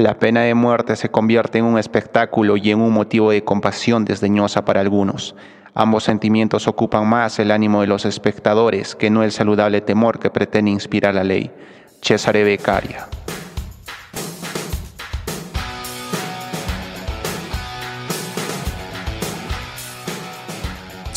[0.00, 4.06] La pena de muerte se convierte en un espectáculo y en un motivo de compasión
[4.06, 5.34] desdeñosa para algunos.
[5.74, 10.30] Ambos sentimientos ocupan más el ánimo de los espectadores que no el saludable temor que
[10.30, 11.50] pretende inspirar la ley.
[12.00, 13.08] Cesare Beccaria.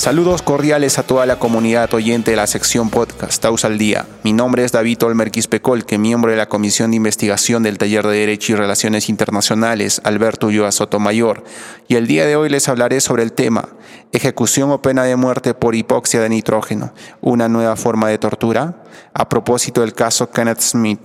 [0.04, 4.06] Saludos cordiales a toda la comunidad oyente de la sección podcast Taus al Día.
[4.26, 8.18] Mi nombre es David Olmer que miembro de la Comisión de Investigación del Taller de
[8.18, 11.46] Derecho y Relaciones Internacionales Alberto Ulloa Sotomayor,
[11.88, 13.70] y el día de hoy les hablaré sobre el tema
[14.12, 16.92] Ejecución o pena de muerte por hipoxia de nitrógeno,
[17.22, 21.00] una nueva forma de tortura, a propósito del caso Kenneth Smith.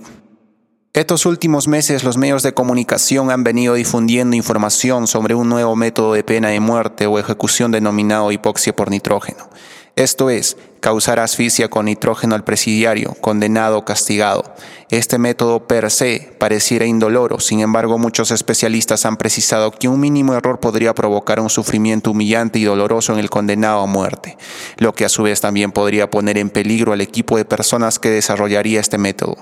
[0.93, 6.13] Estos últimos meses los medios de comunicación han venido difundiendo información sobre un nuevo método
[6.13, 9.49] de pena de muerte o ejecución denominado hipoxia por nitrógeno.
[9.95, 14.55] Esto es, causar asfixia con nitrógeno al presidiario, condenado o castigado.
[14.89, 20.33] Este método per se pareciera indoloro, sin embargo muchos especialistas han precisado que un mínimo
[20.33, 24.37] error podría provocar un sufrimiento humillante y doloroso en el condenado a muerte,
[24.77, 28.09] lo que a su vez también podría poner en peligro al equipo de personas que
[28.09, 29.37] desarrollaría este método.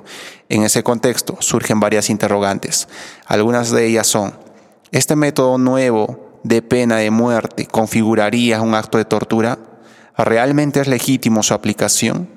[0.50, 2.88] En ese contexto surgen varias interrogantes.
[3.26, 4.33] Algunas de ellas son,
[4.92, 9.59] ¿este método nuevo de pena de muerte configuraría un acto de tortura?
[10.18, 12.28] ¿Realmente es legítimo su aplicación?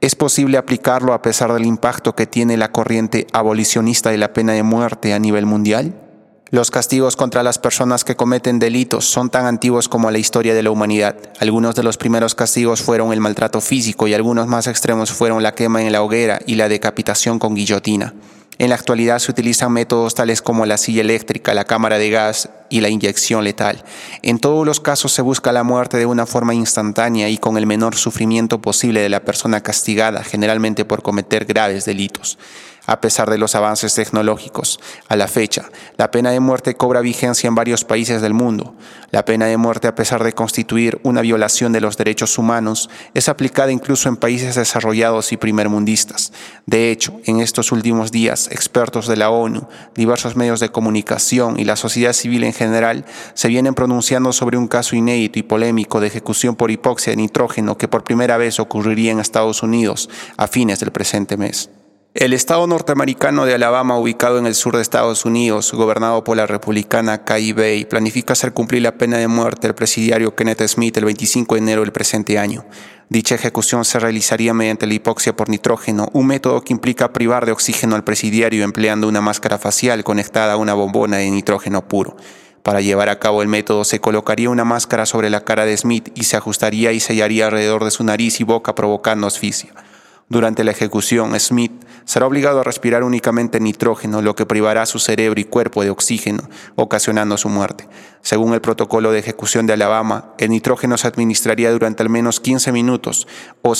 [0.00, 4.52] ¿Es posible aplicarlo a pesar del impacto que tiene la corriente abolicionista de la pena
[4.52, 5.94] de muerte a nivel mundial?
[6.50, 10.62] Los castigos contra las personas que cometen delitos son tan antiguos como la historia de
[10.62, 11.16] la humanidad.
[11.40, 15.54] Algunos de los primeros castigos fueron el maltrato físico y algunos más extremos fueron la
[15.54, 18.14] quema en la hoguera y la decapitación con guillotina.
[18.58, 22.50] En la actualidad se utilizan métodos tales como la silla eléctrica, la cámara de gas
[22.68, 23.84] y la inyección letal.
[24.22, 27.66] En todos los casos se busca la muerte de una forma instantánea y con el
[27.66, 32.36] menor sufrimiento posible de la persona castigada, generalmente por cometer graves delitos
[32.88, 34.80] a pesar de los avances tecnológicos.
[35.08, 38.74] A la fecha, la pena de muerte cobra vigencia en varios países del mundo.
[39.10, 43.28] La pena de muerte, a pesar de constituir una violación de los derechos humanos, es
[43.28, 46.32] aplicada incluso en países desarrollados y primermundistas.
[46.64, 51.64] De hecho, en estos últimos días, expertos de la ONU, diversos medios de comunicación y
[51.64, 53.04] la sociedad civil en general
[53.34, 57.76] se vienen pronunciando sobre un caso inédito y polémico de ejecución por hipoxia de nitrógeno
[57.76, 61.68] que por primera vez ocurriría en Estados Unidos a fines del presente mes.
[62.18, 66.48] El estado norteamericano de Alabama, ubicado en el sur de Estados Unidos, gobernado por la
[66.48, 71.04] republicana Kay Bay, planifica hacer cumplir la pena de muerte al presidiario Kenneth Smith el
[71.04, 72.64] 25 de enero del presente año.
[73.08, 77.52] Dicha ejecución se realizaría mediante la hipoxia por nitrógeno, un método que implica privar de
[77.52, 82.16] oxígeno al presidiario empleando una máscara facial conectada a una bombona de nitrógeno puro.
[82.64, 86.10] Para llevar a cabo el método se colocaría una máscara sobre la cara de Smith
[86.16, 89.72] y se ajustaría y sellaría alrededor de su nariz y boca provocando asfixia.
[90.30, 91.72] Durante la ejecución, Smith
[92.04, 96.42] será obligado a respirar únicamente nitrógeno, lo que privará su cerebro y cuerpo de oxígeno,
[96.74, 97.88] ocasionando su muerte.
[98.20, 102.72] Según el protocolo de ejecución de Alabama, el nitrógeno se administraría durante al menos 15
[102.72, 103.26] minutos
[103.62, 103.74] o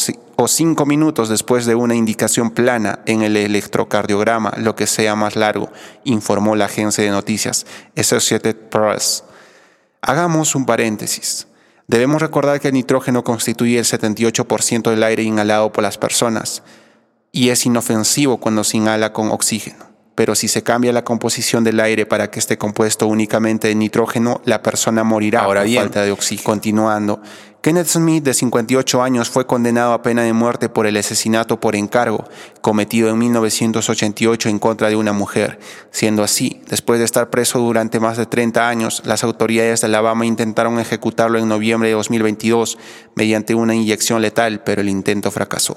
[0.46, 5.70] 5 minutos después de una indicación plana en el electrocardiograma, lo que sea más largo,
[6.04, 9.24] informó la agencia de noticias Associated Press.
[10.00, 11.47] Hagamos un paréntesis.
[11.88, 16.62] Debemos recordar que el nitrógeno constituye el 78% del aire inhalado por las personas
[17.32, 19.86] y es inofensivo cuando se inhala con oxígeno.
[20.18, 24.40] Pero si se cambia la composición del aire para que esté compuesto únicamente de nitrógeno,
[24.44, 26.44] la persona morirá Ahora por falta de oxígeno.
[26.44, 27.22] Continuando,
[27.60, 31.76] Kenneth Smith, de 58 años, fue condenado a pena de muerte por el asesinato por
[31.76, 32.24] encargo
[32.60, 35.60] cometido en 1988 en contra de una mujer.
[35.92, 40.26] Siendo así, después de estar preso durante más de 30 años, las autoridades de Alabama
[40.26, 42.76] intentaron ejecutarlo en noviembre de 2022
[43.14, 45.76] mediante una inyección letal, pero el intento fracasó.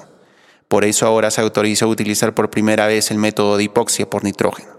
[0.71, 4.69] Por eso ahora se autoriza utilizar por primera vez el método de hipoxia por nitrógeno.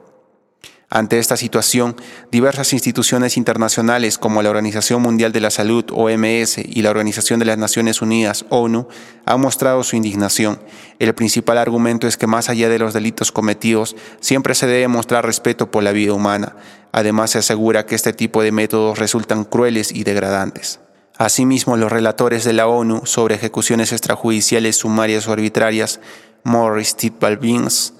[0.89, 1.97] Ante esta situación,
[2.31, 7.45] diversas instituciones internacionales como la Organización Mundial de la Salud, OMS, y la Organización de
[7.45, 8.89] las Naciones Unidas, ONU,
[9.27, 10.63] han mostrado su indignación.
[10.99, 15.27] El principal argumento es que más allá de los delitos cometidos, siempre se debe mostrar
[15.27, 16.57] respeto por la vida humana.
[16.93, 20.81] Además, se asegura que este tipo de métodos resultan crueles y degradantes.
[21.19, 26.01] Asimismo, los relatores de la ONU sobre ejecuciones extrajudiciales sumarias o arbitrarias,
[26.45, 27.13] Morris T.
[27.19, 27.95] Balbins,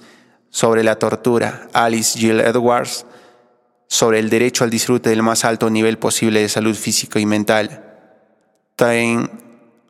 [0.49, 3.05] sobre la tortura, Alice Jill Edwards,
[3.87, 7.83] sobre el derecho al disfrute del más alto nivel posible de salud física y mental,
[8.75, 9.29] Tain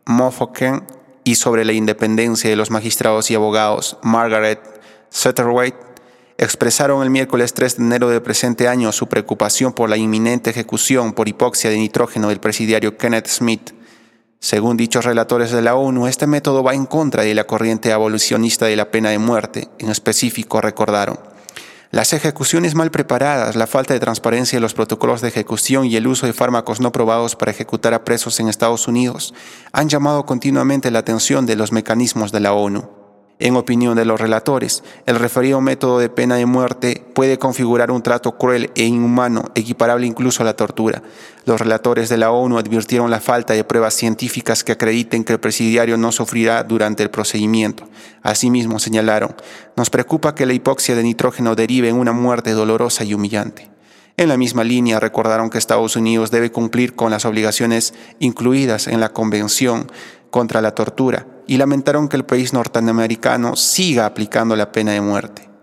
[0.06, 0.86] Mofoken,
[1.24, 4.60] y sobre la independencia de los magistrados y abogados, Margaret
[5.10, 5.93] Satterwhite,
[6.38, 11.14] expresaron el miércoles 3 de enero del presente año su preocupación por la inminente ejecución
[11.14, 13.72] por hipoxia de nitrógeno del presidiario Kenneth Smith,
[14.44, 18.66] según dichos relatores de la ONU, este método va en contra de la corriente abolicionista
[18.66, 19.70] de la pena de muerte.
[19.80, 21.18] En específico, recordaron,
[21.92, 26.08] Las ejecuciones mal preparadas, la falta de transparencia en los protocolos de ejecución y el
[26.08, 29.34] uso de fármacos no probados para ejecutar a presos en Estados Unidos
[29.72, 33.03] han llamado continuamente la atención de los mecanismos de la ONU.
[33.40, 38.04] En opinión de los relatores, el referido método de pena de muerte puede configurar un
[38.04, 41.02] trato cruel e inhumano, equiparable incluso a la tortura.
[41.46, 45.40] Los relatores de la ONU advirtieron la falta de pruebas científicas que acrediten que el
[45.40, 47.90] presidiario no sufrirá durante el procedimiento.
[48.22, 49.36] Asimismo, señalaron,
[49.76, 53.72] nos preocupa que la hipoxia de nitrógeno derive en una muerte dolorosa y humillante.
[54.16, 59.00] En la misma línea recordaron que Estados Unidos debe cumplir con las obligaciones incluidas en
[59.00, 59.92] la Convención
[60.30, 65.54] contra la Tortura y lamentaron que el país norteamericano siga aplicando la pena de muerte.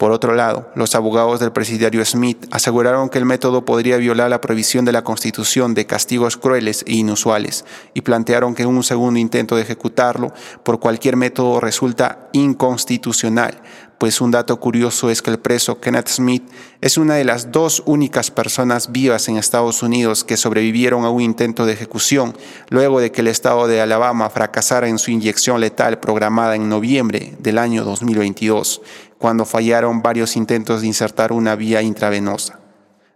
[0.00, 4.40] Por otro lado, los abogados del presidiario Smith aseguraron que el método podría violar la
[4.40, 9.56] prohibición de la Constitución de castigos crueles e inusuales y plantearon que un segundo intento
[9.56, 10.32] de ejecutarlo
[10.62, 13.60] por cualquier método resulta inconstitucional,
[14.00, 16.42] pues un dato curioso es que el preso Kenneth Smith
[16.80, 21.20] es una de las dos únicas personas vivas en Estados Unidos que sobrevivieron a un
[21.20, 22.34] intento de ejecución
[22.70, 27.34] luego de que el estado de Alabama fracasara en su inyección letal programada en noviembre
[27.40, 28.80] del año 2022,
[29.18, 32.58] cuando fallaron varios intentos de insertar una vía intravenosa.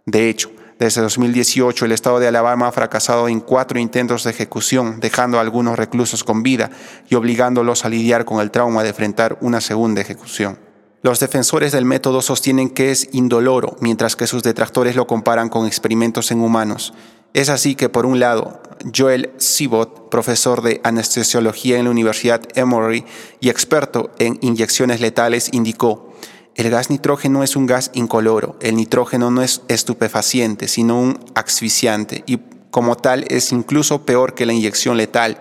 [0.05, 4.99] De hecho, desde 2018 el estado de Alabama ha fracasado en cuatro intentos de ejecución,
[4.99, 6.69] dejando a algunos reclusos con vida
[7.09, 10.63] y obligándolos a lidiar con el trauma de enfrentar una segunda ejecución.
[11.05, 15.67] Los defensores del método sostienen que es indoloro, mientras que sus detractores lo comparan con
[15.67, 16.95] experimentos en humanos.
[17.35, 18.59] Es así que, por un lado,
[18.91, 23.05] Joel Sibot, profesor de anestesiología en la Universidad Emory
[23.39, 26.11] y experto en inyecciones letales, indicó,
[26.55, 32.23] el gas nitrógeno es un gas incoloro, el nitrógeno no es estupefaciente, sino un asfixiante,
[32.25, 32.39] y
[32.71, 35.39] como tal es incluso peor que la inyección letal.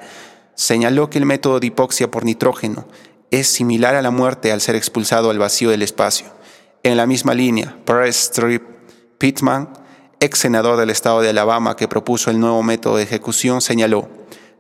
[0.57, 2.87] Señaló que el método de hipoxia por nitrógeno
[3.41, 6.27] es similar a la muerte al ser expulsado al vacío del espacio.
[6.85, 8.63] En la misma línea, Press Strip
[9.19, 9.71] Pittman,
[10.21, 14.09] ex senador del estado de Alabama que propuso el nuevo método de ejecución, señaló,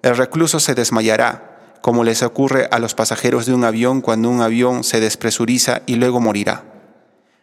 [0.02, 4.40] el recluso se desmayará, como les ocurre a los pasajeros de un avión cuando un
[4.40, 6.64] avión se despresuriza y luego morirá.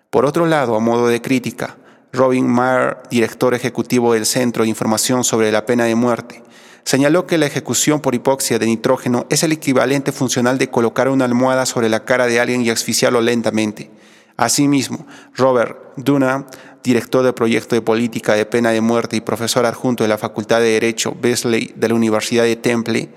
[0.10, 1.78] Por otro lado, a modo de crítica,
[2.12, 6.44] Robin Mayer, director ejecutivo del Centro de Información sobre la Pena de Muerte,
[6.84, 11.26] señaló que la ejecución por hipoxia de nitrógeno es el equivalente funcional de colocar una
[11.26, 13.90] almohada sobre la cara de alguien y asfixiarlo lentamente.
[14.38, 15.06] Asimismo,
[15.36, 16.48] Robert Duna,
[16.84, 20.60] director del proyecto de política de pena de muerte y profesor adjunto de la Facultad
[20.60, 23.10] de Derecho Besley de la Universidad de Temple,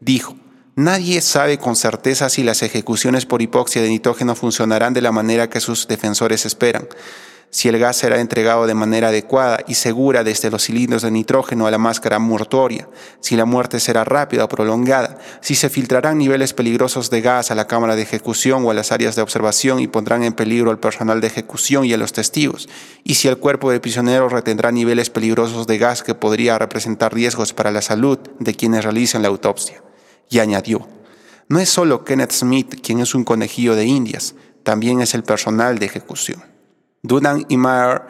[0.00, 0.36] dijo,
[0.74, 5.48] Nadie sabe con certeza si las ejecuciones por hipoxia de nitrógeno funcionarán de la manera
[5.48, 6.86] que sus defensores esperan
[7.50, 11.66] si el gas será entregado de manera adecuada y segura desde los cilindros de nitrógeno
[11.66, 12.88] a la máscara mortoria,
[13.20, 17.54] si la muerte será rápida o prolongada, si se filtrarán niveles peligrosos de gas a
[17.54, 20.80] la cámara de ejecución o a las áreas de observación y pondrán en peligro al
[20.80, 22.68] personal de ejecución y a los testigos,
[23.04, 27.52] y si el cuerpo de prisioneros retendrá niveles peligrosos de gas que podría representar riesgos
[27.52, 29.82] para la salud de quienes realicen la autopsia.
[30.28, 30.88] Y añadió,
[31.48, 34.34] no es solo Kenneth Smith quien es un conejillo de indias,
[34.64, 36.55] también es el personal de ejecución.
[37.02, 38.02] Dunan y Mayer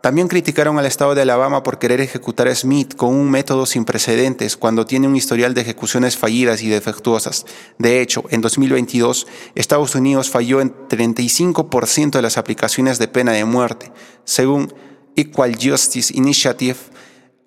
[0.00, 3.84] también criticaron al Estado de Alabama por querer ejecutar a Smith con un método sin
[3.84, 7.44] precedentes cuando tiene un historial de ejecuciones fallidas y defectuosas.
[7.76, 13.44] De hecho, en 2022, Estados Unidos falló en 35% de las aplicaciones de pena de
[13.44, 13.92] muerte,
[14.24, 14.72] según
[15.16, 16.78] Equal Justice Initiative,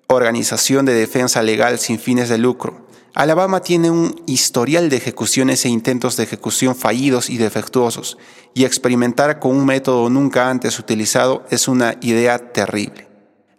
[0.06, 2.83] organización de defensa legal sin fines de lucro.
[3.14, 8.18] Alabama tiene un historial de ejecuciones e intentos de ejecución fallidos y defectuosos,
[8.54, 13.13] y experimentar con un método nunca antes utilizado es una idea terrible.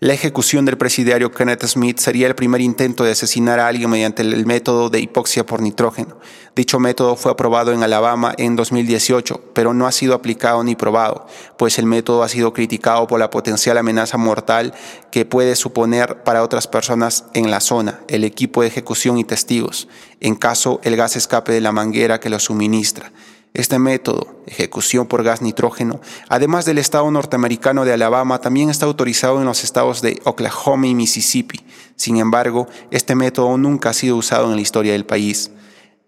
[0.05, 4.21] La ejecución del presidiario Kenneth Smith sería el primer intento de asesinar a alguien mediante
[4.21, 6.19] el método de hipoxia por nitrógeno.
[6.55, 11.25] Dicho método fue aprobado en Alabama en 2018, pero no ha sido aplicado ni probado,
[11.57, 14.75] pues el método ha sido criticado por la potencial amenaza mortal
[15.09, 19.87] que puede suponer para otras personas en la zona, el equipo de ejecución y testigos,
[20.19, 23.11] en caso el gas escape de la manguera que lo suministra.
[23.55, 29.39] Este método, ejecución por gas nitrógeno, además del estado norteamericano de Alabama, también está autorizado
[29.39, 31.61] en los estados de Oklahoma y Mississippi.
[31.95, 35.51] Sin embargo, este método nunca ha sido usado en la historia del país.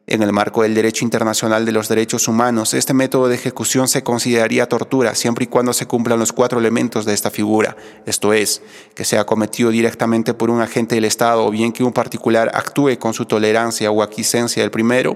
[0.08, 4.04] En el marco del derecho internacional de los derechos humanos, este método de ejecución se
[4.04, 8.62] consideraría tortura siempre y cuando se cumplan los cuatro elementos de esta figura, esto es,
[8.94, 12.98] que sea cometido directamente por un agente del Estado o bien que un particular actúe
[13.00, 15.16] con su tolerancia o aquiescencia del primero,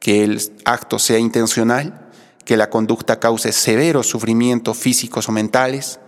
[0.00, 2.08] que el acto sea intencional,
[2.44, 6.00] que la conducta cause severos sufrimientos físicos o mentales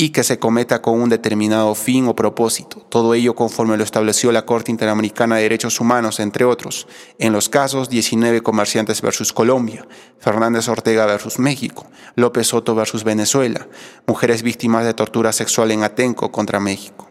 [0.00, 4.30] y que se cometa con un determinado fin o propósito, todo ello conforme lo estableció
[4.30, 6.86] la Corte Interamericana de Derechos Humanos, entre otros,
[7.18, 9.88] en los casos 19 comerciantes versus Colombia,
[10.20, 13.66] Fernández Ortega versus México, López Soto versus Venezuela,
[14.06, 17.07] mujeres víctimas de tortura sexual en Atenco contra México.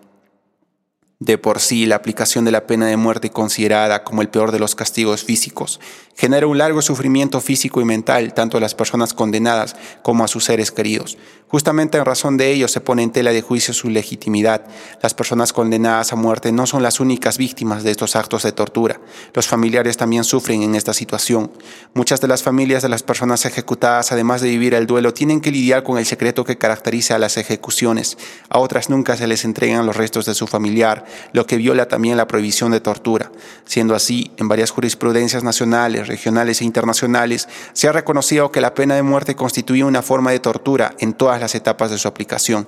[1.19, 4.59] De por sí, la aplicación de la pena de muerte considerada como el peor de
[4.59, 5.79] los castigos físicos
[6.15, 10.45] genera un largo sufrimiento físico y mental tanto a las personas condenadas como a sus
[10.45, 11.17] seres queridos.
[11.49, 14.65] Justamente en razón de ello se pone en tela de juicio su legitimidad.
[15.01, 18.99] Las personas condenadas a muerte no son las únicas víctimas de estos actos de tortura.
[19.33, 21.49] Los familiares también sufren en esta situación.
[21.93, 25.51] Muchas de las familias de las personas ejecutadas, además de vivir el duelo, tienen que
[25.51, 28.17] lidiar con el secreto que caracteriza a las ejecuciones.
[28.49, 32.17] A otras nunca se les entregan los restos de su familiar, lo que viola también
[32.17, 33.31] la prohibición de tortura.
[33.63, 38.95] Siendo así, en varias jurisprudencias nacionales, regionales e internacionales, se ha reconocido que la pena
[38.95, 42.67] de muerte constituye una forma de tortura en las etapas de su aplicación.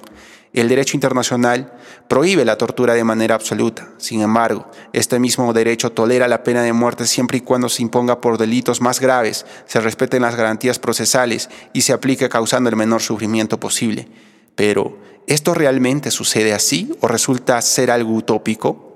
[0.51, 1.73] El derecho internacional
[2.07, 3.89] prohíbe la tortura de manera absoluta.
[3.97, 8.19] Sin embargo, este mismo derecho tolera la pena de muerte siempre y cuando se imponga
[8.19, 13.01] por delitos más graves, se respeten las garantías procesales y se aplique causando el menor
[13.01, 14.07] sufrimiento posible.
[14.55, 14.97] Pero,
[15.27, 18.89] ¿esto realmente sucede así o resulta ser algo utópico?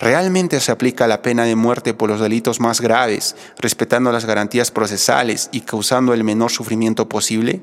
[0.00, 4.70] ¿Realmente se aplica la pena de muerte por los delitos más graves, respetando las garantías
[4.70, 7.60] procesales y causando el menor sufrimiento posible?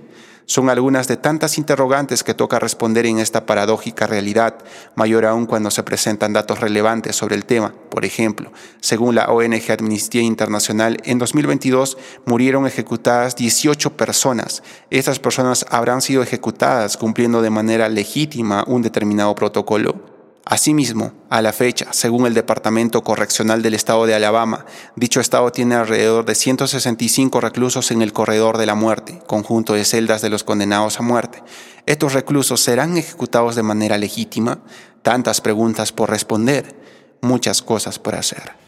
[0.47, 4.55] Son algunas de tantas interrogantes que toca responder en esta paradójica realidad,
[4.95, 7.73] mayor aún cuando se presentan datos relevantes sobre el tema.
[7.89, 14.63] Por ejemplo, según la ONG Amnistía Internacional, en 2022 murieron ejecutadas 18 personas.
[14.89, 20.16] Estas personas habrán sido ejecutadas cumpliendo de manera legítima un determinado protocolo.
[20.49, 25.75] Asimismo, a la fecha, según el Departamento Correccional del Estado de Alabama, dicho estado tiene
[25.75, 30.45] alrededor de 165 reclusos en el corredor de la muerte, conjunto de celdas de los
[30.45, 31.43] condenados a muerte.
[31.85, 34.59] ¿Estos reclusos serán ejecutados de manera legítima?
[35.01, 36.79] Tantas preguntas por responder,
[37.21, 38.66] muchas cosas por hacer.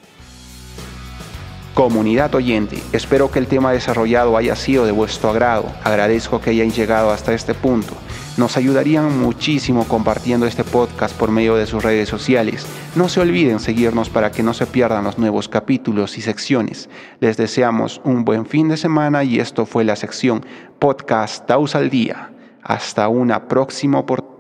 [1.73, 5.65] Comunidad oyente, espero que el tema desarrollado haya sido de vuestro agrado.
[5.83, 7.93] Agradezco que hayan llegado hasta este punto.
[8.37, 12.65] Nos ayudarían muchísimo compartiendo este podcast por medio de sus redes sociales.
[12.95, 16.89] No se olviden seguirnos para que no se pierdan los nuevos capítulos y secciones.
[17.19, 20.45] Les deseamos un buen fin de semana y esto fue la sección
[20.79, 22.31] Podcast Taus al Día.
[22.63, 24.38] Hasta una próxima oportunidad.